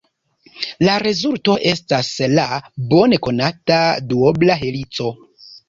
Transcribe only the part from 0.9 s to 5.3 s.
rezulto estas la bone konata duobla helico.